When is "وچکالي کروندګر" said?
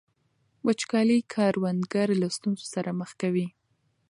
0.65-2.07